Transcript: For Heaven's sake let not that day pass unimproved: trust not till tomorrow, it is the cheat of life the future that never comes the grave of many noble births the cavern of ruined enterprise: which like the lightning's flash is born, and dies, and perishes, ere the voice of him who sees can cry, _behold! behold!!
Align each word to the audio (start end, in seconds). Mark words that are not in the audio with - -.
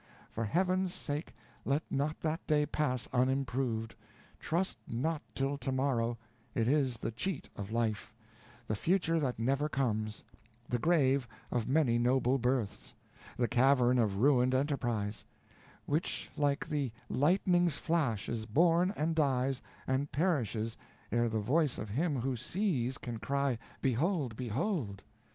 For 0.31 0.45
Heaven's 0.45 0.95
sake 0.95 1.31
let 1.63 1.83
not 1.91 2.21
that 2.21 2.47
day 2.47 2.65
pass 2.65 3.07
unimproved: 3.13 3.93
trust 4.39 4.79
not 4.87 5.21
till 5.35 5.59
tomorrow, 5.59 6.17
it 6.55 6.67
is 6.67 6.97
the 6.97 7.11
cheat 7.11 7.49
of 7.55 7.69
life 7.71 8.11
the 8.65 8.73
future 8.73 9.19
that 9.19 9.37
never 9.37 9.69
comes 9.69 10.23
the 10.67 10.79
grave 10.79 11.27
of 11.51 11.67
many 11.67 11.99
noble 11.99 12.39
births 12.39 12.95
the 13.37 13.47
cavern 13.47 13.99
of 13.99 14.17
ruined 14.17 14.55
enterprise: 14.55 15.23
which 15.85 16.31
like 16.35 16.67
the 16.67 16.91
lightning's 17.07 17.75
flash 17.77 18.27
is 18.27 18.47
born, 18.47 18.91
and 18.97 19.13
dies, 19.15 19.61
and 19.85 20.11
perishes, 20.11 20.77
ere 21.11 21.29
the 21.29 21.37
voice 21.37 21.77
of 21.77 21.89
him 21.89 22.21
who 22.21 22.35
sees 22.35 22.97
can 22.97 23.19
cry, 23.19 23.59
_behold! 23.83 24.35
behold!! 24.35 25.03